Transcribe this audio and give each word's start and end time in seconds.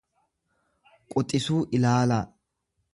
quxisuu 1.15 1.61
ilaalaa. 1.77 2.25